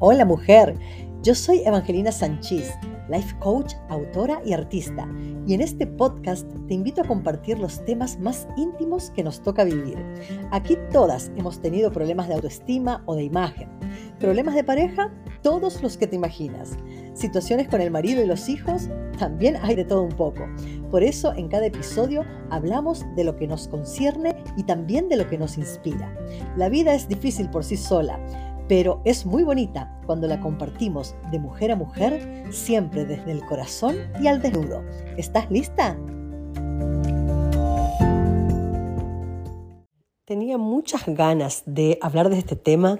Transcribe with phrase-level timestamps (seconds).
[0.00, 0.76] Hola mujer,
[1.24, 2.72] yo soy Evangelina Sánchez,
[3.08, 5.08] life coach, autora y artista,
[5.44, 9.64] y en este podcast te invito a compartir los temas más íntimos que nos toca
[9.64, 9.98] vivir.
[10.52, 13.68] Aquí todas hemos tenido problemas de autoestima o de imagen,
[14.20, 16.76] problemas de pareja, todos los que te imaginas,
[17.14, 18.88] situaciones con el marido y los hijos,
[19.18, 20.46] también hay de todo un poco.
[20.92, 25.28] Por eso en cada episodio hablamos de lo que nos concierne y también de lo
[25.28, 26.16] que nos inspira.
[26.56, 28.20] La vida es difícil por sí sola
[28.68, 33.96] pero es muy bonita cuando la compartimos de mujer a mujer, siempre desde el corazón
[34.22, 34.84] y al desnudo.
[35.16, 35.98] ¿Estás lista?
[40.26, 42.98] Tenía muchas ganas de hablar de este tema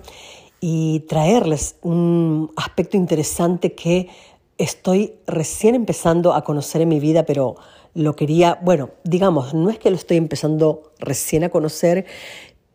[0.60, 4.08] y traerles un aspecto interesante que
[4.56, 7.56] estoy recién empezando a conocer en mi vida, pero
[7.94, 12.06] lo quería, bueno, digamos, no es que lo estoy empezando recién a conocer,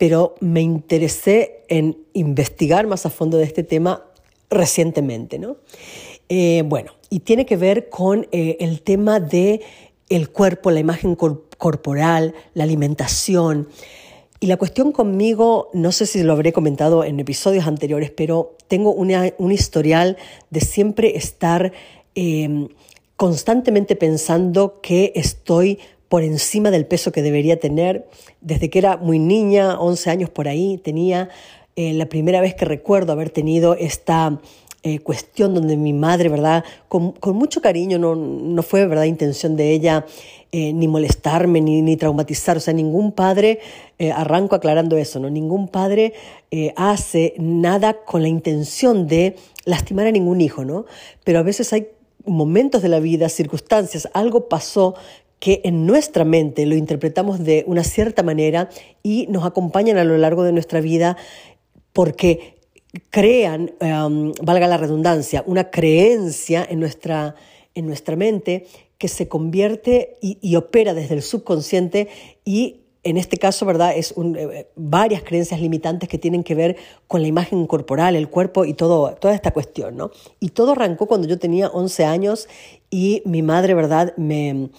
[0.03, 4.03] pero me interesé en investigar más a fondo de este tema
[4.49, 5.55] recientemente, ¿no?
[6.27, 9.61] Eh, bueno, y tiene que ver con eh, el tema de
[10.09, 13.69] el cuerpo, la imagen corporal, la alimentación.
[14.41, 18.91] Y la cuestión conmigo, no sé si lo habré comentado en episodios anteriores, pero tengo
[18.91, 20.17] un historial
[20.49, 21.71] de siempre estar
[22.15, 22.67] eh,
[23.15, 25.79] constantemente pensando que estoy
[26.13, 28.07] por encima del peso que debería tener.
[28.39, 31.29] Desde que era muy niña, 11 años por ahí, tenía
[31.75, 34.39] eh, la primera vez que recuerdo haber tenido esta
[34.83, 36.65] eh, cuestión donde mi madre, ¿verdad?
[36.87, 40.05] Con, mucho cariño, no, no, fue, ¿verdad?, intención de ella
[40.51, 42.57] eh, ni molestarme, ni, ni, traumatizar.
[42.57, 43.59] O sea, ningún padre,
[44.15, 45.31] arranco aclarando eso, ¿no?
[45.31, 46.13] Ningún padre
[46.75, 50.85] hace nada con la intención de lastimar a ningún hijo, ¿no?
[51.23, 51.87] Pero a veces hay
[52.25, 54.95] momentos de la vida, circunstancias, algo pasó
[55.43, 58.69] que en nuestra mente lo interpretamos de una cierta manera
[59.03, 61.17] y nos acompañan a lo largo de nuestra vida
[61.91, 62.61] porque
[63.09, 67.35] crean, um, valga la redundancia, una creencia en nuestra,
[67.75, 72.07] en nuestra mente que se convierte y, opera desde el subconsciente
[72.45, 73.97] y en este caso, ¿verdad?
[73.97, 78.63] Es eh, varias creencias limitantes que tienen que ver con la imagen corporal, el cuerpo
[78.63, 80.11] y todo, toda esta cuestión, ¿no?
[80.39, 82.47] Y todo arrancó cuando yo tenía 11 años
[82.89, 84.13] y mi madre, ¿verdad?
[84.15, 84.69] Me,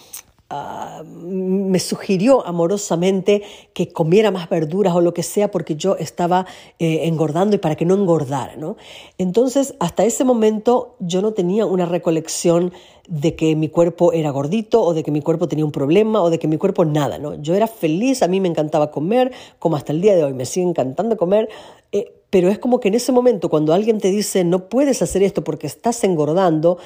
[0.57, 3.43] Ah, me sugirió amorosamente
[3.73, 6.47] que comiera más verduras o lo que sea porque yo estaba
[6.79, 8.55] eh, engordando y para que no engordara.
[8.55, 8.77] ¿no?
[9.19, 12.73] Entonces, hasta ese momento yo no tenía una recolección
[13.09, 16.31] de que mi cuerpo era gordito o de que mi cuerpo tenía un problema o
[16.31, 17.19] de que mi cuerpo nada.
[17.19, 17.35] ¿no?
[17.35, 20.47] Yo era feliz, a mí me encantaba comer, como hasta el día de hoy me
[20.47, 21.49] sigue encantando comer.
[21.91, 25.25] Eh, pero es como que en ese momento, cuando alguien te dice no puedes hacer
[25.25, 26.79] esto porque estás engordando,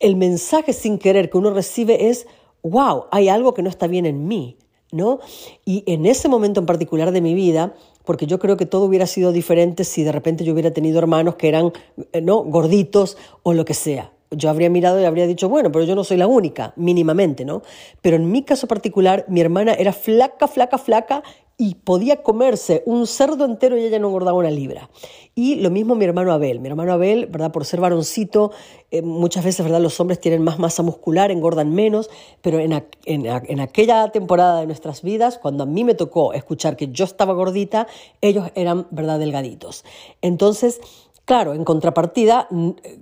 [0.00, 2.26] el mensaje sin querer que uno recibe es
[2.70, 4.56] wow, hay algo que no está bien en mí,
[4.92, 5.20] ¿no?
[5.64, 7.74] Y en ese momento en particular de mi vida,
[8.04, 11.36] porque yo creo que todo hubiera sido diferente si de repente yo hubiera tenido hermanos
[11.36, 11.72] que eran,
[12.12, 12.42] eh, ¿no?
[12.44, 14.12] Gorditos o lo que sea.
[14.30, 17.62] Yo habría mirado y habría dicho, bueno, pero yo no soy la única, mínimamente, ¿no?
[18.02, 21.22] Pero en mi caso particular, mi hermana era flaca, flaca, flaca
[21.60, 24.88] y podía comerse un cerdo entero y ella no engordaba una libra.
[25.34, 26.60] Y lo mismo mi hermano Abel.
[26.60, 27.50] Mi hermano Abel, ¿verdad?
[27.50, 28.52] Por ser varoncito,
[28.92, 29.80] eh, muchas veces, ¿verdad?
[29.80, 32.10] Los hombres tienen más masa muscular, engordan menos,
[32.42, 36.88] pero en, en, aquella temporada de nuestras vidas, cuando a mí me tocó escuchar que
[36.92, 37.88] yo estaba gordita,
[38.20, 39.18] ellos eran, ¿verdad?
[39.18, 39.84] Delgaditos.
[40.22, 40.80] Entonces,
[41.24, 42.48] Claro, en contrapartida,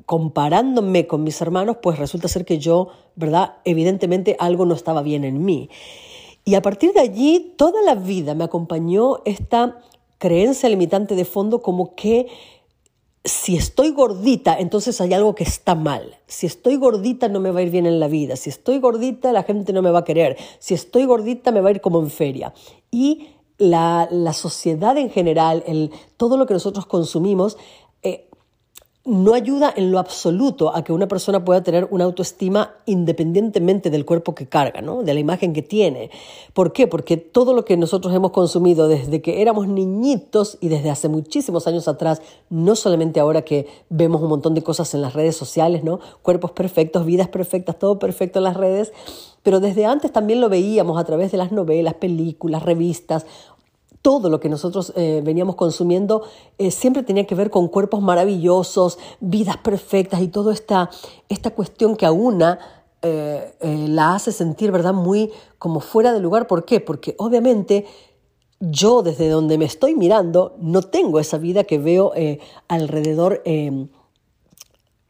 [0.05, 3.59] comparándome con mis hermanos, pues resulta ser que yo, ¿verdad?
[3.65, 5.71] Evidentemente algo no estaba bien en mí.
[6.49, 9.81] Y a partir de allí, toda la vida me acompañó esta
[10.19, 12.29] creencia limitante de fondo como que
[13.25, 16.15] si estoy gordita, entonces hay algo que está mal.
[16.29, 18.37] Si estoy gordita, no me va a ir bien en la vida.
[18.37, 20.37] Si estoy gordita, la gente no me va a querer.
[20.61, 22.55] Si estoy gordita, me va a ir como en feria.
[22.93, 23.27] Y
[23.59, 27.59] la, sociedad en general, el, todo lo que nosotros consumimos,
[29.06, 34.05] no ayuda en lo absoluto a que una persona pueda tener una autoestima independientemente del
[34.05, 35.05] cuerpo que carga, ¿no?
[35.05, 36.11] de la imagen que tiene.
[36.53, 36.89] ¿Por qué?
[36.89, 41.69] Porque todo lo que nosotros hemos consumido desde que éramos niñitos y desde hace muchísimos
[41.69, 42.21] años atrás,
[42.51, 46.01] no solamente ahora que vemos un montón de cosas en las redes sociales, ¿no?
[46.22, 48.92] cuerpos perfectos, vidas perfectas, todo perfecto en las redes,
[49.45, 53.25] pero desde antes también lo veíamos a través de las novelas, películas, revistas
[54.07, 56.23] todo lo que nosotros eh, veníamos consumiendo
[56.59, 60.91] eh, siempre tenía que ver con cuerpos maravillosos, vidas perfectas y toda esta,
[61.29, 62.61] esta cuestión que a una
[63.03, 63.53] eh,
[63.89, 66.47] la hace sentir, ¿verdad?, muy como fuera de lugar.
[66.47, 66.79] ¿Por qué?
[66.79, 67.85] Porque obviamente
[68.61, 72.13] yo desde donde me estoy mirando no tengo esa vida que veo
[72.69, 73.43] alrededor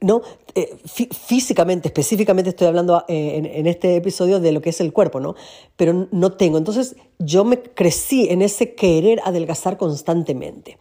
[0.01, 0.23] ¿no?
[0.55, 5.21] Eh, físicamente, específicamente estoy hablando eh, en, este episodio de lo que es el cuerpo,
[5.21, 5.35] ¿no?
[5.77, 6.59] Pero no tengo.
[6.59, 10.79] Entonces yo me crecí en ese querer adelgazar constantemente.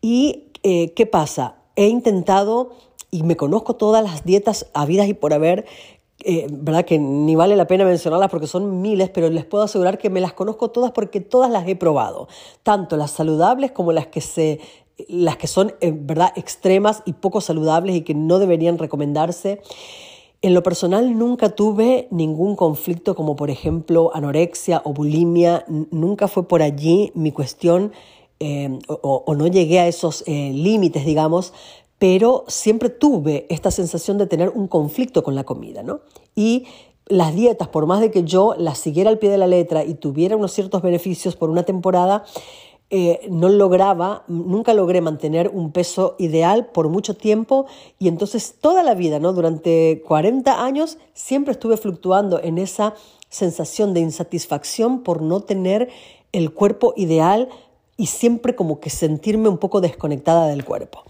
[0.00, 1.56] ¿Y eh, qué pasa?
[1.76, 2.70] he intentado
[3.10, 5.66] y me conozco todas las dietas habidas y por haber,
[6.48, 6.84] ¿verdad?
[6.84, 10.20] Que ni vale la pena mencionarlas porque son miles, pero les puedo asegurar que me
[10.20, 12.28] las conozco todas porque todas las he probado,
[12.62, 14.60] tanto las saludables como las que se
[15.08, 19.60] las que son eh, verdad extremas y poco saludables y que no deberían recomendarse.
[20.42, 26.46] En lo personal nunca tuve ningún conflicto como por ejemplo anorexia o bulimia, nunca fue
[26.46, 27.92] por allí mi cuestión
[28.40, 31.54] eh, o, no llegué a esos límites, digamos,
[31.98, 36.00] pero siempre tuve esta sensación de tener un conflicto con la comida, ¿no?
[36.34, 36.66] Y
[37.06, 39.94] las dietas, por más de que yo las siguiera al pie de la letra y
[39.94, 42.24] tuviera unos ciertos beneficios por una temporada,
[42.90, 47.66] eh, no lograba, nunca logré mantener un peso ideal por mucho tiempo
[47.98, 49.32] y entonces toda la vida, ¿no?
[49.32, 52.94] Durante 40 años siempre estuve fluctuando en esa
[53.30, 55.88] sensación de insatisfacción por no tener
[56.32, 57.48] el cuerpo ideal
[57.96, 61.04] y siempre como que sentirme un poco desconectada del cuerpo.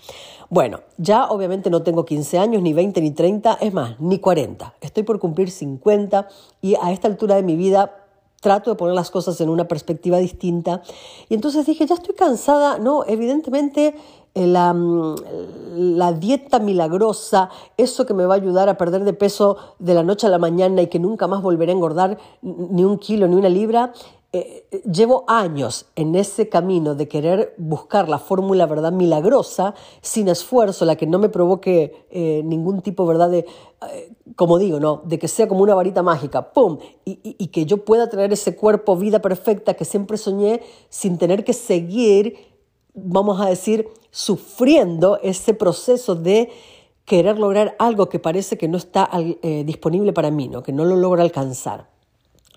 [0.50, 4.74] Bueno, ya obviamente no tengo 15 años, ni 20, ni 30, es más, ni 40.
[4.80, 6.28] Estoy por cumplir 50
[6.62, 8.03] y a esta altura de mi vida
[8.44, 10.82] trato de poner las cosas en una perspectiva distinta.
[11.30, 13.94] Y entonces dije, ya estoy cansada, no, evidentemente
[14.34, 15.14] eh, la, mm,
[15.96, 17.48] la, dieta milagrosa,
[17.78, 20.38] eso que me va a ayudar a perder de peso de la noche a la
[20.38, 23.94] mañana y que nunca más volveré a engordar ni un kilo ni una libra,
[24.36, 30.84] eh, llevo años en ese camino de querer buscar la fórmula, ¿verdad?, milagrosa, sin esfuerzo,
[30.84, 33.46] la que no me provoque eh, ningún tipo, ¿verdad?, de,
[33.92, 37.64] eh, como digo, ¿no?, de que sea como una varita mágica, ¡pum!, y, y, que
[37.64, 42.36] yo pueda tener ese cuerpo, vida perfecta que siempre soñé, sin tener que seguir,
[42.92, 46.50] vamos a decir, sufriendo ese proceso de
[47.04, 49.08] querer lograr algo que parece que no está
[49.64, 51.93] disponible para mí, ¿no?, que no lo logro alcanzar.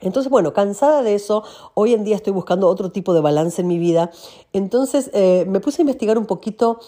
[0.02, 3.68] Entonces, bueno, cansada de eso, hoy en día estoy buscando otro tipo de balance en
[3.68, 4.12] mi vida.
[4.54, 6.80] Entonces, eh, me puse a investigar un poquito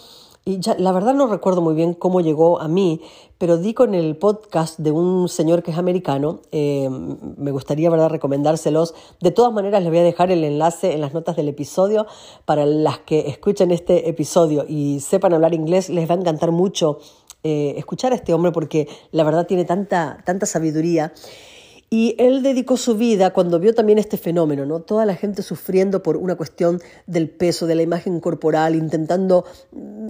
[0.44, 3.02] y ya, la verdad no recuerdo muy bien cómo llegó a mí,
[3.36, 6.40] pero di con el podcast de un señor que es americano.
[6.50, 8.08] Eh, me gustaría ¿verdad?
[8.08, 8.94] recomendárselos.
[9.20, 12.06] De todas maneras, les voy a dejar el enlace en las notas del episodio
[12.46, 15.90] para las que escuchen este episodio y sepan hablar inglés.
[15.90, 16.98] Les va a encantar mucho
[17.42, 21.12] eh, escuchar a este hombre porque la verdad tiene tanta, tanta sabiduría.
[21.92, 24.78] Y él dedicó su vida cuando vio también este fenómeno, ¿no?
[24.78, 29.44] Toda la gente sufriendo por una cuestión del peso, de la imagen corporal, intentando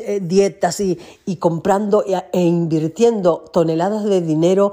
[0.00, 0.98] eh, dietas y,
[1.38, 4.72] comprando e, e, invirtiendo toneladas de dinero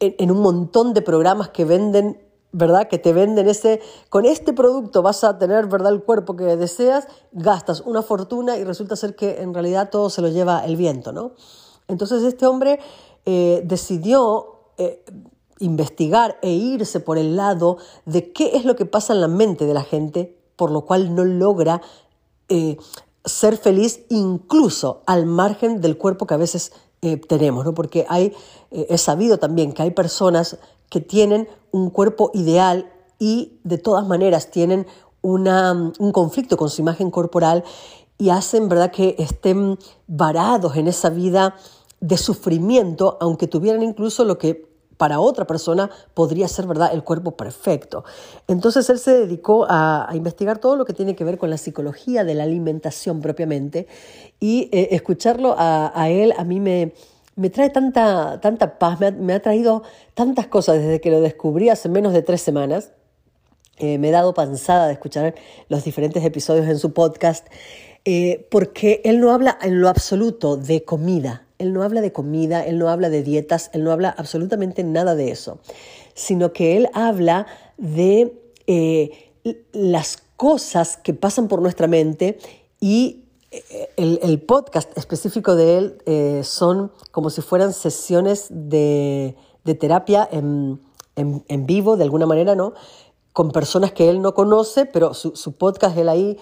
[0.00, 2.18] en, un montón de programas que venden
[2.52, 2.88] ¿verdad?
[2.88, 5.92] Que te venden ese, con este producto vas a tener, ¿verdad?
[5.92, 10.20] El cuerpo que deseas, gastas una fortuna y resulta ser que en realidad todo se
[10.20, 11.30] lo lleva el viento, ¿no?
[11.86, 12.80] Entonces este hombre
[13.24, 15.04] eh, decidió eh,
[15.60, 19.66] investigar e irse por el lado de qué es lo que pasa en la mente
[19.66, 21.80] de la gente, por lo cual no logra
[22.48, 22.76] eh,
[23.24, 26.72] ser feliz incluso al margen del cuerpo que a veces
[27.02, 27.74] eh, tenemos, ¿no?
[27.74, 28.32] porque hay,
[28.70, 30.58] eh, es sabido también que hay personas
[30.88, 34.86] que tienen un cuerpo ideal y de todas maneras tienen
[35.22, 37.64] una, un conflicto con su imagen corporal
[38.18, 41.56] y hacen verdad que estén varados en esa vida
[42.00, 44.69] de sufrimiento, aunque tuvieran incluso lo que
[45.00, 48.04] para otra persona podría ser verdad el cuerpo perfecto.
[48.48, 52.22] Entonces él se dedicó a, investigar todo lo que tiene que ver con la psicología
[52.22, 53.86] de la alimentación propiamente
[54.40, 56.92] y eh, escucharlo a, él a mí me,
[57.34, 61.88] me trae tanta, tanta paz, me ha, traído tantas cosas desde que lo descubrí hace
[61.88, 62.92] menos de tres semanas.
[63.78, 65.34] Eh, me he dado panzada de escuchar
[65.70, 67.46] los diferentes episodios en su podcast,
[68.04, 72.64] eh, porque él no habla en lo absoluto de comida, él no habla de comida,
[72.64, 75.58] él no habla de dietas, él no habla absolutamente nada de eso,
[76.14, 79.32] sino que él habla de eh,
[79.72, 82.38] las cosas que pasan por nuestra mente
[82.80, 89.36] y eh, el, podcast específico de él eh, son como si fueran sesiones de,
[89.78, 90.80] terapia en,
[91.66, 92.74] vivo, de alguna manera, ¿no?
[93.32, 96.38] Con personas que él no conoce, pero su, su podcast, él ahí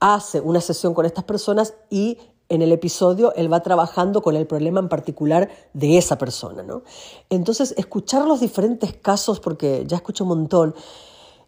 [0.00, 2.18] hace una sesión con estas personas y
[2.52, 6.62] en el episodio él va trabajando con el problema en particular de esa persona.
[6.62, 6.82] ¿no?
[7.30, 10.74] Entonces, escuchar los diferentes casos, porque ya escucho un montón,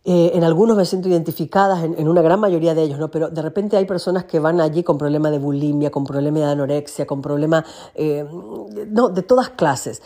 [0.07, 3.11] eh, en algunos me siento identificada, en, una gran mayoría de ellos, ¿no?
[3.11, 6.49] pero de repente hay personas que van allí con problemas de bulimia, con problemas de
[6.49, 8.25] anorexia, con problemas eh,
[8.89, 10.03] no, de todas clases.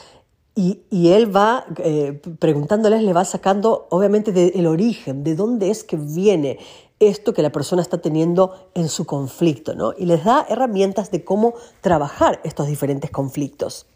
[0.57, 5.85] Y, y, él va eh, preguntándoles, le va sacando obviamente del origen, de dónde es
[5.85, 6.59] que viene
[7.01, 9.93] esto que la persona está teniendo en su conflicto, ¿no?
[9.97, 13.87] Y les da herramientas de cómo trabajar estos diferentes conflictos.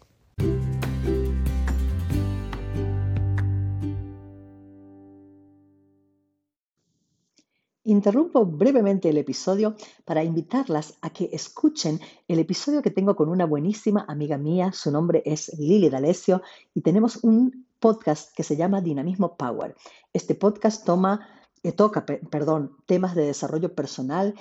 [7.85, 13.45] Interrumpo brevemente el episodio para invitarlas a que escuchen el episodio que tengo con una
[13.45, 14.71] buenísima amiga mía.
[14.71, 16.41] Su nombre es Lili D'Alessio
[16.73, 19.75] y tenemos un podcast que se llama Dinamismo Power.
[20.13, 21.27] Este podcast toma,
[21.63, 24.35] eh, toca perdón, temas de desarrollo personal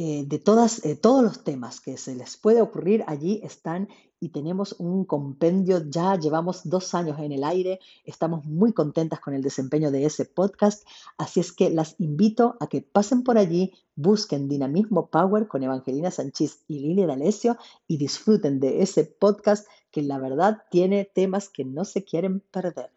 [0.00, 3.88] eh, de todas, eh, todos los temas que se les puede ocurrir allí están
[4.20, 9.34] y tenemos un compendio, ya llevamos dos años en el aire, estamos muy contentas con
[9.34, 13.72] el desempeño de ese podcast, así es que las invito a que pasen por allí,
[13.96, 17.56] busquen Dinamismo Power con Evangelina Sánchez y Lili D'Alessio
[17.88, 22.92] y disfruten de ese podcast que la verdad tiene temas que no se quieren perder.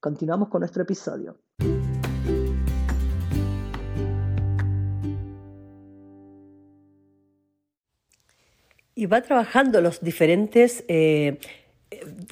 [0.00, 1.36] Continuamos con nuestro episodio.
[9.06, 11.38] Va trabajando los diferentes eh,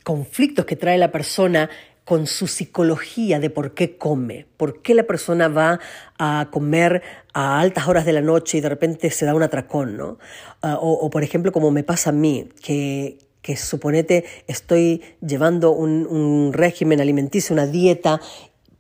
[0.03, 1.71] conflictos que trae la persona
[2.05, 5.81] con su psicología de por qué come, por qué la persona va
[6.19, 7.03] a comer
[7.33, 10.19] a altas horas de la noche y de repente se da un atracón, ¿no?
[10.61, 16.07] Ah, o, por ejemplo, como me pasa a mí, que, que suponete estoy llevando un,
[16.07, 18.21] un régimen alimenticio, una dieta,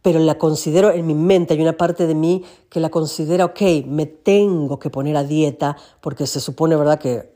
[0.02, 3.62] pero la considero en mi mente, hay una parte de mí que la considera, ok,
[3.86, 7.33] me tengo que poner a dieta, porque se supone, ¿verdad?, que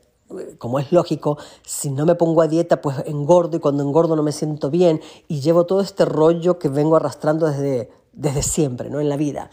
[0.57, 4.23] como es lógico, si no me pongo a dieta, pues engordo y cuando engordo no
[4.23, 8.99] me siento bien y llevo todo este rollo que vengo arrastrando desde, desde siempre, ¿no?
[8.99, 9.49] En la vida.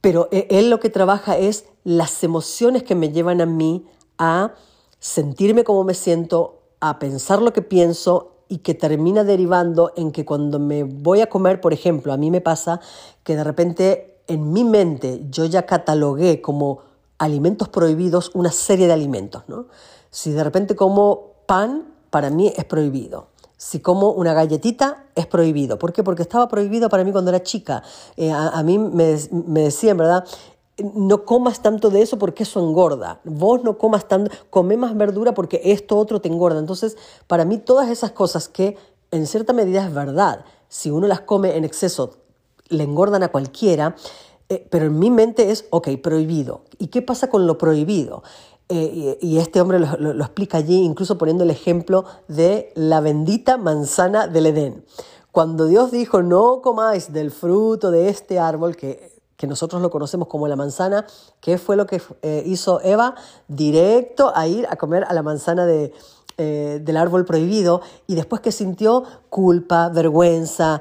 [0.00, 3.86] Pero e, él lo que trabaja es las emociones que me llevan a mí
[4.18, 4.54] a
[4.98, 10.24] sentirme como me siento, a pensar lo que pienso y que termina derivando en que
[10.24, 12.80] cuando me voy a comer, por ejemplo, a mí me pasa
[13.22, 16.80] que de repente en mi mente yo ya catalogué como
[17.18, 19.44] alimentos prohibidos una serie de alimentos.
[19.48, 19.66] ¿no?
[20.10, 23.28] Si de repente como pan, para mí es prohibido.
[23.56, 25.78] Si como una galletita, es prohibido.
[25.78, 26.02] ¿Por qué?
[26.02, 27.82] Porque estaba prohibido para mí cuando era chica.
[28.16, 30.24] Eh, a, mí me, me decían, ¿verdad?
[30.76, 33.20] no comas tanto de eso porque eso engorda.
[33.24, 36.58] Vos no comas tanto, come más verdura porque esto otro te engorda.
[36.58, 38.76] Entonces, para mí todas esas cosas que
[39.10, 42.16] en cierta medida es verdad, si uno las come en exceso,
[42.68, 43.94] le engordan a cualquiera,
[44.48, 46.62] eh, pero en mi mente es, ok, prohibido.
[46.78, 48.22] ¿Y qué pasa con lo prohibido?
[48.68, 54.26] Eh, y, este hombre lo, explica allí, incluso poniendo el ejemplo de la bendita manzana
[54.26, 54.84] del Edén.
[55.32, 60.28] Cuando Dios dijo, no comáis del fruto de este árbol, que, que nosotros lo conocemos
[60.28, 61.06] como la manzana,
[61.40, 63.16] ¿qué fue lo que eh, hizo Eva?
[63.48, 65.92] Directo a ir a comer a la manzana de,
[66.36, 70.80] del árbol prohibido y después que sintió culpa, vergüenza,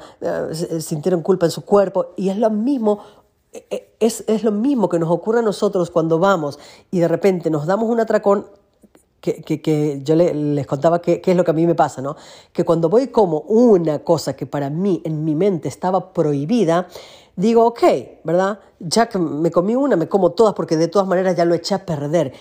[0.79, 3.01] sintieron culpa en su cuerpo y es lo mismo
[3.99, 6.59] es, es, lo mismo que nos ocurre a nosotros cuando vamos
[6.91, 8.47] y de repente nos damos un atracón,
[9.21, 12.17] que, que, que yo les contaba qué es lo que a mí me pasa, ¿no?
[12.51, 16.89] Que cuando voy como una cosa que para mí en mi mente estaba prohibida,
[17.37, 17.83] digo, ok,
[18.25, 18.59] ¿verdad?
[18.79, 21.73] Ya que me comí una, me como todas porque de todas maneras ya lo eché
[21.73, 22.33] a perder.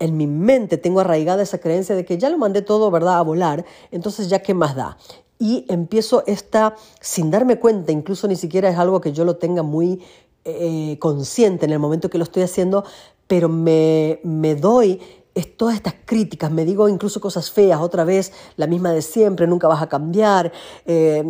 [0.00, 3.22] En mi mente tengo arraigada esa creencia de que ya lo mandé todo, ¿verdad?, a
[3.22, 4.96] volar, entonces ya qué más da
[5.38, 9.62] y empiezo esta, sin darme cuenta, incluso ni siquiera es algo que yo lo tenga
[9.62, 10.02] muy
[10.48, 12.84] eh, consciente en el momento que lo estoy haciendo,
[13.26, 15.00] pero me, me doy
[15.44, 19.68] todas estas críticas, me digo incluso cosas feas, otra vez la misma de siempre, nunca
[19.68, 20.52] vas a cambiar,
[20.86, 21.22] eh,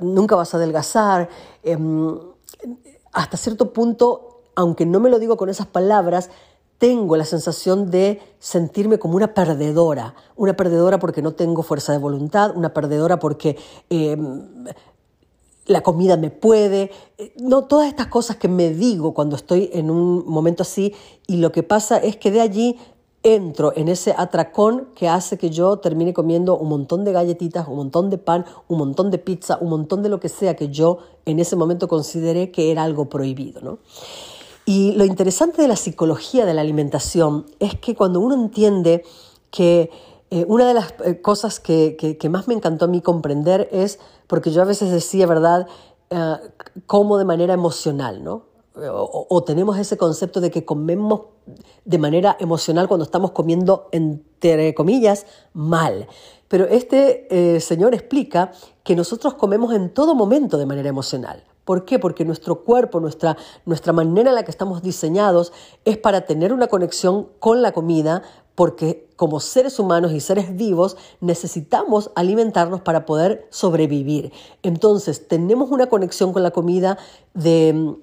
[0.00, 1.28] nunca vas a adelgazar.
[1.62, 2.18] Em,
[3.12, 6.30] hasta cierto punto, aunque no me lo digo con esas palabras,
[6.78, 11.98] tengo la sensación de sentirme como una perdedora, una perdedora porque no tengo fuerza de
[11.98, 13.56] voluntad, una perdedora porque
[13.88, 14.66] em,
[15.66, 19.90] la comida me puede, eh, no todas estas cosas que me digo cuando estoy en
[19.90, 20.94] un momento así
[21.26, 22.76] y lo que pasa es que de allí
[23.22, 27.76] entro en ese atracón que hace que yo termine comiendo un montón de galletitas, un
[27.76, 30.98] montón de pan, un montón de pizza, un montón de lo que sea que yo
[31.24, 33.62] en ese momento consideré que era algo prohibido.
[33.62, 33.78] ¿no?
[34.66, 39.02] Y lo interesante de la psicología de la alimentación es que cuando uno entiende
[39.50, 39.90] que
[40.34, 44.50] eh, una de las eh, cosas que, más me encantó a mí comprender es, porque
[44.50, 45.68] yo a veces decía, ¿verdad?,
[46.10, 46.38] uh,
[46.86, 48.46] como de manera emocional, ¿no?
[48.74, 51.26] O, tenemos ese concepto de que comemos
[51.84, 56.08] de manera emocional cuando estamos comiendo, entre comillas, mal.
[56.48, 58.50] Pero este señor explica
[58.82, 61.44] que nosotros comemos en todo momento de manera emocional.
[61.64, 61.98] ¿Por qué?
[61.98, 65.52] Porque nuestro cuerpo, nuestra, nuestra manera en la que estamos diseñados
[65.84, 68.22] es para tener una conexión con la comida,
[68.54, 74.32] porque como seres humanos y seres vivos necesitamos alimentarnos para poder sobrevivir.
[74.62, 76.98] Entonces, tenemos una conexión con la comida
[77.32, 77.96] de,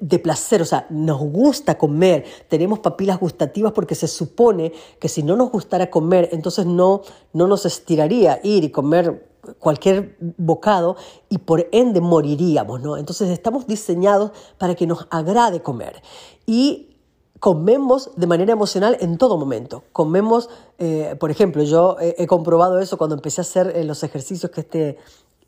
[0.00, 5.22] de, placer, o sea, nos gusta comer, tenemos papilas gustativas porque se supone que si
[5.22, 7.02] no nos gustara comer, entonces no,
[7.32, 9.26] no nos estiraría ir y comer
[9.58, 10.96] cualquier bocado
[11.28, 12.96] y por ende moriríamos, ¿no?
[12.96, 16.02] Entonces estamos diseñados para que nos agrade comer
[16.46, 16.95] y
[17.40, 19.84] comemos de manera emocional en todo momento.
[19.92, 24.50] Comemos, eh, por ejemplo, yo he, comprobado eso cuando empecé a hacer eh, los ejercicios
[24.50, 24.98] que este,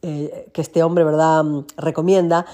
[0.02, 2.46] eh, que este hombre, ¿verdad?, mm, recomienda,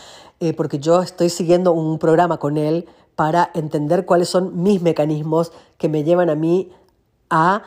[0.59, 2.87] porque yo estoy siguiendo un programa con él
[3.17, 6.71] para entender cuáles son mis mecanismos que me llevan a mí
[7.31, 7.63] a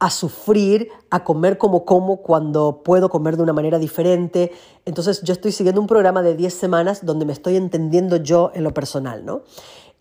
[0.00, 4.50] a sufrir, a comer como como cuando puedo comer de una manera diferente.
[4.86, 8.64] Entonces yo estoy siguiendo un programa de 10 semanas donde me estoy entendiendo yo en
[8.64, 9.42] lo personal, ¿no?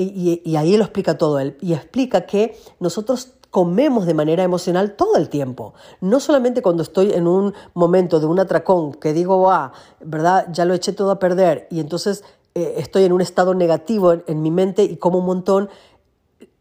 [0.01, 1.57] Y, ahí lo explica todo él.
[1.59, 5.73] Y explica que nosotros comemos de manera emocional todo el tiempo.
[5.99, 10.47] No solamente cuando estoy en un momento de un atracón que digo, ah, ¿verdad?
[10.53, 12.23] Ya lo eché todo a perder y entonces
[12.55, 15.69] eh, estoy en un estado negativo en mi mente y como un montón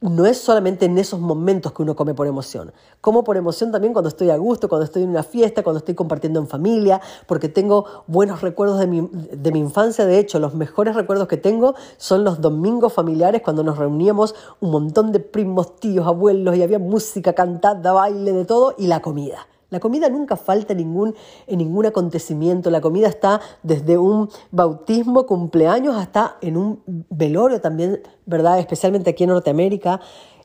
[0.01, 2.73] no es solamente en esos momentos que uno come por emoción.
[3.01, 5.95] Como por emoción también cuando estoy a gusto, cuando estoy en una fiesta, cuando estoy
[5.95, 10.07] compartiendo en familia, porque tengo buenos recuerdos de mi, de mi infancia.
[10.07, 14.71] De hecho, los mejores recuerdos que tengo son los domingos familiares cuando nos reuníamos un
[14.71, 19.47] montón de primos, tíos, abuelos y había música, cantada, baile, de todo y la comida.
[19.71, 21.15] La comida nunca falta en ningún,
[21.47, 22.71] en ningún acontecimiento.
[22.71, 28.59] La comida está desde un bautismo, cumpleaños, hasta en un velorio también, ¿verdad?
[28.59, 30.01] Especialmente aquí en Norteamérica.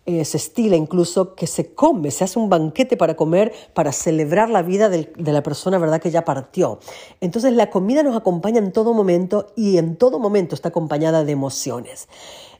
[0.05, 4.49] Eh, se estila incluso que se come, se hace un banquete para comer, para celebrar
[4.49, 6.79] la vida de la persona, ¿verdad?, que ya partió.
[7.21, 11.31] Entonces la comida nos acompaña en todo momento y en todo momento está acompañada de
[11.31, 12.09] emociones.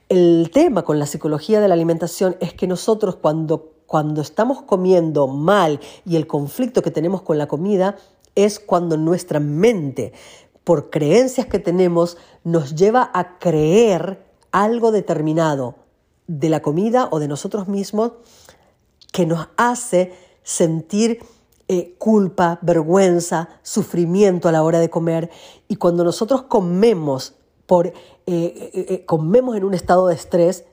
[0.08, 5.26] El tema con la psicología de la alimentación es que nosotros cuando cuando estamos comiendo
[5.26, 7.96] mal y el conflicto que tenemos con la comida
[8.34, 10.12] es cuando nuestra mente,
[10.64, 15.76] por creencias que tenemos, nos lleva a creer algo determinado
[16.26, 18.12] de la comida o de nosotros mismos
[19.12, 20.12] que nos hace
[20.42, 21.20] sentir
[21.68, 25.30] eh, culpa, vergüenza, sufrimiento a la hora de comer.
[25.68, 27.34] Y cuando nosotros comemos,
[27.66, 27.94] por, eh,
[28.26, 30.64] eh, comemos en un estado de estrés,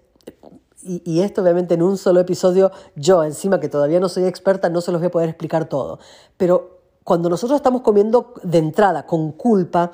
[0.83, 4.81] y, esto obviamente en un solo episodio, yo encima que todavía no soy experta, no
[4.81, 5.99] se los voy a poder explicar todo.
[6.37, 9.91] Pero cuando nosotros estamos comiendo de entrada con culpa,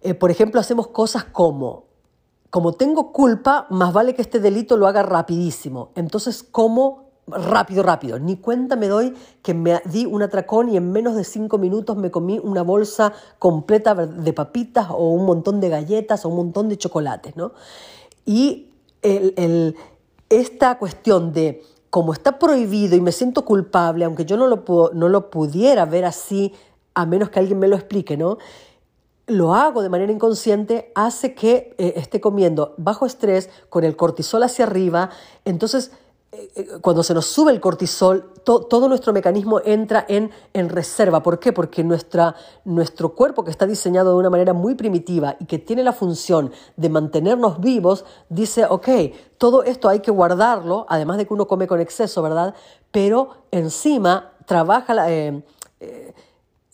[0.00, 1.84] eh, por ejemplo, hacemos cosas como,
[2.50, 5.90] como tengo culpa, más vale que este delito lo haga rapidísimo.
[5.94, 8.18] Entonces como rápido, rápido.
[8.18, 11.96] Ni cuenta me doy que me di un atracón y en menos de cinco minutos
[11.96, 16.68] me comí una bolsa completa de papitas o un montón de galletas o un montón
[16.68, 17.52] de chocolates, ¿no?
[18.24, 18.68] Y
[19.02, 19.76] el
[20.40, 24.64] esta cuestión de como está prohibido y me siento culpable, aunque yo no lo,
[24.94, 26.54] no lo pudiera ver así,
[26.94, 28.38] a menos que alguien me lo explique, ¿no?
[29.26, 34.42] Lo hago de manera inconsciente, hace que eh, esté comiendo bajo estrés, con el cortisol
[34.42, 35.10] hacia arriba,
[35.44, 35.92] entonces
[36.80, 41.22] cuando se nos sube el cortisol, todo nuestro mecanismo entra en, en reserva.
[41.22, 41.52] ¿Por qué?
[41.52, 45.82] Porque nuestra, nuestro cuerpo, que está diseñado de una manera muy primitiva y que tiene
[45.82, 48.88] la función de mantenernos vivos, dice, ok,
[49.36, 52.54] todo esto hay que guardarlo, además de que uno come con exceso, ¿verdad?
[52.90, 55.12] Pero encima trabaja la...
[55.12, 55.42] Eh,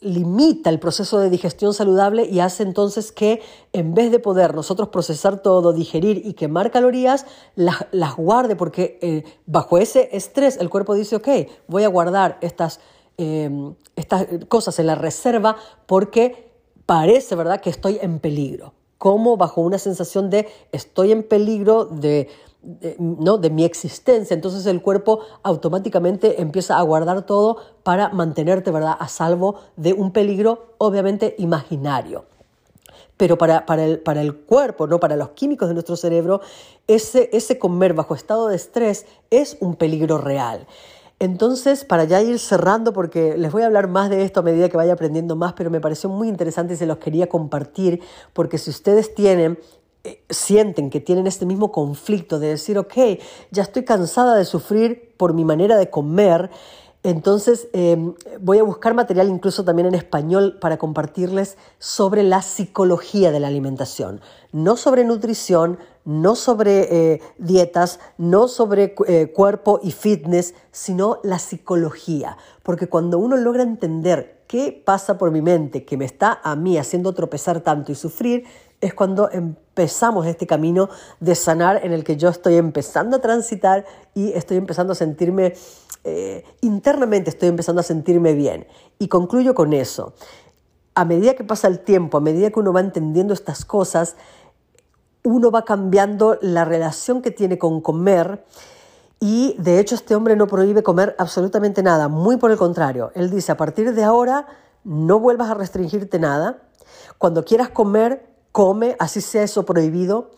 [0.00, 4.88] limita el proceso de digestión saludable y hace entonces que en vez de poder nosotros
[4.88, 7.84] procesar todo, digerir y quemar calorías, las,
[8.16, 11.28] guarde porque eh, bajo ese estrés el cuerpo dice, ok,
[11.66, 12.80] voy a guardar estas,
[13.16, 15.56] em, estas cosas en la reserva
[15.86, 16.52] porque
[16.86, 18.74] parece, ¿verdad?, que estoy en peligro.
[18.98, 22.28] Como bajo una sensación de estoy en peligro de
[22.62, 23.38] de, ¿no?
[23.38, 24.34] de mi existencia.
[24.34, 28.96] Entonces el cuerpo automáticamente empieza a guardar todo para mantenerte ¿verdad?
[28.98, 32.24] a salvo de un peligro obviamente imaginario.
[33.16, 35.00] Pero para, para, el, para el cuerpo, ¿no?
[35.00, 36.40] para los químicos de nuestro cerebro,
[36.86, 40.66] ese, ese comer bajo estado de estrés es un peligro real.
[41.20, 44.68] Entonces, para ya ir cerrando, porque les voy a hablar más de esto a medida
[44.68, 48.00] que vaya aprendiendo más, pero me pareció muy interesante y se los quería compartir,
[48.32, 49.58] porque si ustedes tienen
[50.30, 52.94] sienten que tienen este mismo conflicto de decir, ok,
[53.50, 56.50] ya estoy cansada de sufrir por mi manera de comer,
[57.04, 63.30] entonces em, voy a buscar material incluso también en español para compartirles sobre la psicología
[63.30, 64.20] de la alimentación,
[64.52, 71.38] no sobre nutrición, no sobre eh, dietas, no sobre eh, cuerpo y fitness, sino la
[71.38, 76.56] psicología, porque cuando uno logra entender qué pasa por mi mente que me está a
[76.56, 78.44] mí haciendo tropezar tanto y sufrir,
[78.80, 80.88] es cuando empezamos este camino
[81.20, 85.54] de sanar en el que yo estoy empezando a transitar y estoy empezando a sentirme,
[86.04, 88.66] eh, internamente estoy empezando a sentirme bien.
[88.98, 90.14] Y concluyo con eso.
[90.94, 94.16] A medida que pasa el tiempo, a medida que uno va entendiendo estas cosas,
[95.24, 98.44] uno va cambiando la relación que tiene con comer
[99.20, 103.10] Y de hecho este hombre no prohíbe comer absolutamente nada, muy por el contrario.
[103.16, 104.46] Él dice, a partir de ahora
[104.84, 106.62] no vuelvas a restringirte nada.
[107.18, 108.27] Cuando quieras comer,
[108.58, 110.30] come, así sea eso prohibido.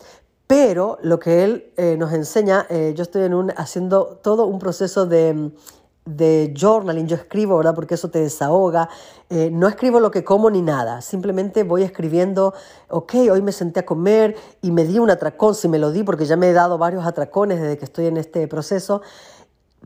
[0.45, 3.23] Pero lo que él eh, nos enseña, eh, yo estoy
[3.55, 5.51] haciendo todo un proceso de
[6.05, 7.75] de journaling, yo escribo, ¿verdad?
[7.75, 8.89] Porque eso te desahoga.
[9.29, 12.53] Eh, no escribo lo que como ni nada, simplemente voy escribiendo,
[12.89, 16.03] ok, hoy me senté a comer y me di un atracón, si me lo di,
[16.03, 19.01] porque ya me he dado varios atracones desde que estoy en este proceso,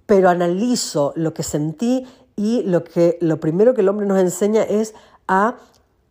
[0.06, 4.63] pero analizo lo que sentí y lo, que, lo primero que el hombre nos enseña
[4.63, 4.95] es
[5.28, 5.56] a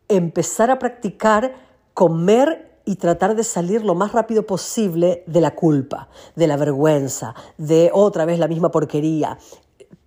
[0.09, 1.64] empezar a practicar
[1.95, 7.35] comer y tratar de salir lo más rápido posible de la culpa, de la vergüenza,
[7.57, 9.39] de otra vez la misma porquería,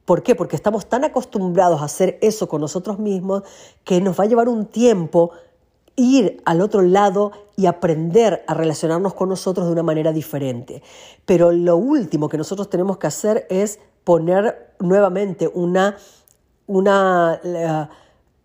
[0.08, 0.36] ¿Por qué?
[0.36, 3.44] Porque estamos tan acostumbrados a hacer eso con nosotros mismos
[3.84, 5.32] que nos va a llevar un tiempo
[5.98, 10.82] ir al otro lado y aprender a relacionarnos con nosotros de una manera diferente.
[11.26, 15.98] Pero lo último que nosotros tenemos que hacer es poner nuevamente una,
[16.68, 17.42] una,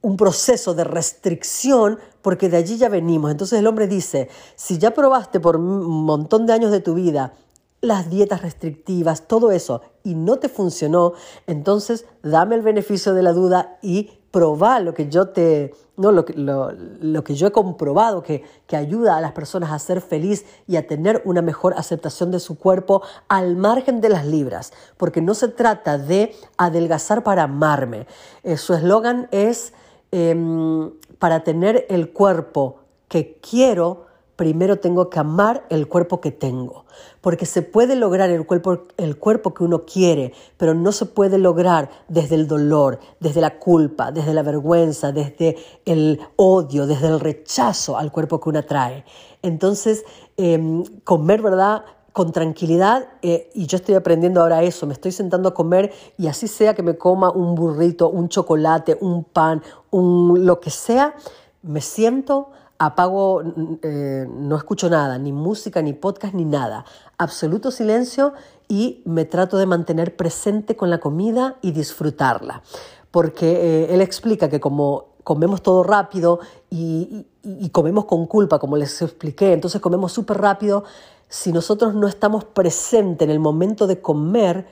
[0.02, 3.30] un proceso de restricción porque de allí ya venimos.
[3.30, 7.32] Entonces el hombre dice, si ya probaste por un montón de años de tu vida
[7.80, 11.14] las dietas restrictivas, todo eso, y no te funcionó,
[11.48, 16.24] entonces dame el beneficio de la duda y probá lo que yo te, no, lo,
[16.34, 20.76] lo, que yo he comprobado que, que ayuda a las personas a ser feliz y
[20.76, 25.34] a tener una mejor aceptación de su cuerpo al margen de las libras, porque no
[25.34, 28.06] se trata de adelgazar para amarme.
[28.42, 29.74] Eh, su eslogan es
[30.12, 32.76] em, para tener el cuerpo
[33.08, 36.84] que quiero, primero tengo que amar el cuerpo que tengo,
[37.20, 41.38] porque se puede lograr el cuerpo, el cuerpo que uno quiere, pero no se puede
[41.38, 47.20] lograr desde el dolor, desde la culpa, desde la vergüenza, desde el odio, desde el
[47.20, 49.04] rechazo al cuerpo que uno trae.
[49.42, 50.04] Entonces,
[50.36, 51.84] em, comer, ¿verdad?
[52.12, 56.26] Con tranquilidad, eh, y yo estoy aprendiendo ahora eso, me estoy sentando a comer y
[56.26, 61.14] así sea que me coma un burrito, un chocolate, un pan, un lo que sea,
[61.62, 63.42] me siento, apago,
[63.82, 66.84] eh, no escucho nada, ni música, ni podcast, ni nada.
[67.16, 68.34] Absoluto silencio
[68.68, 72.62] y me trato de mantener presente con la comida y disfrutarla.
[73.10, 78.76] Porque eh, él explica que como comemos todo rápido y, y comemos con culpa, como
[78.76, 80.84] les expliqué, entonces comemos súper rápido,
[81.32, 84.66] si nosotros no estamos presentes en el momento de comer,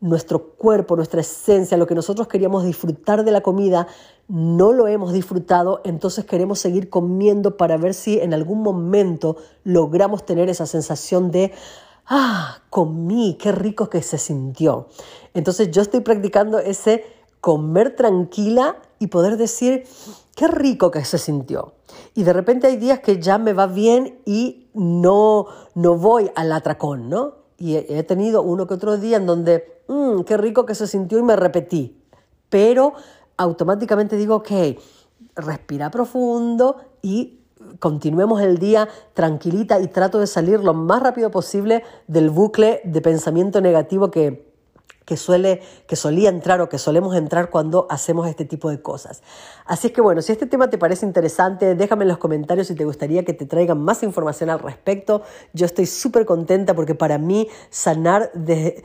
[0.00, 3.86] nuestro cuerpo, nuestra esencia, lo que nosotros queríamos disfrutar de la comida,
[4.26, 10.24] no lo hemos disfrutado, entonces queremos seguir comiendo para ver si en algún momento logramos
[10.24, 11.52] tener esa sensación de,
[12.06, 14.88] ah, comí, qué rico que se sintió.
[15.34, 17.04] Entonces yo estoy practicando ese
[17.42, 19.84] comer tranquila y poder decir,
[20.34, 21.75] qué rico que se sintió.
[22.14, 26.52] Y de repente hay días que ya me va bien y no, no voy al
[26.52, 27.34] atracón, ¿no?
[27.58, 31.18] Y he tenido uno que otro día en donde, mmm, qué rico que se sintió
[31.18, 32.02] y me repetí.
[32.48, 32.92] Pero
[33.36, 34.50] automáticamente digo, ok,
[35.34, 37.40] respira profundo y
[37.78, 43.00] continuemos el día tranquilita y trato de salir lo más rápido posible del bucle de
[43.00, 44.45] pensamiento negativo que,
[45.06, 49.22] que, suele, que solía entrar o que solemos entrar cuando hacemos este tipo de cosas.
[49.64, 52.74] Así es que bueno, si este tema te parece interesante, déjame en los comentarios si
[52.74, 55.22] te gustaría que te traigan más información al respecto.
[55.52, 58.82] Yo estoy súper contenta porque para mí sanar de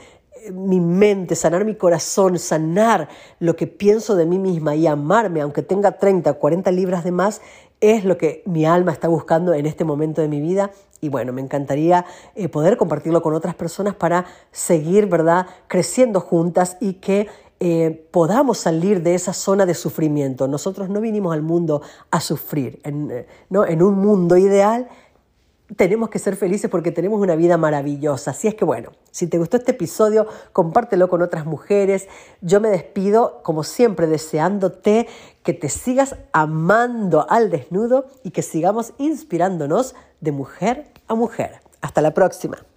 [0.54, 5.62] mi mente, sanar mi corazón, sanar lo que pienso de mí misma y amarme, aunque
[5.62, 7.42] tenga 30 o 40 libras de más,
[7.80, 10.72] es lo que mi alma está buscando en este momento de mi vida.
[11.02, 16.78] Y bueno, me encantaría eh, poder compartirlo con otras personas para seguir, ¿verdad?, creciendo juntas
[16.80, 17.28] y que
[17.60, 20.48] eh, podamos salir de esa zona de sufrimiento.
[20.48, 23.66] Nosotros no vinimos al mundo a sufrir, eh, ¿no?
[23.66, 24.88] en un mundo ideal
[25.76, 28.32] tenemos que ser felices porque tenemos una vida maravillosa.
[28.32, 32.08] Así es que bueno, si te gustó este episodio, compártelo con otras mujeres.
[32.42, 35.08] Yo me despido, como siempre, deseándote
[35.44, 41.62] que te sigas amando al desnudo y que sigamos inspirándonos de mujer a mujer.
[41.82, 42.71] Hasta la próxima.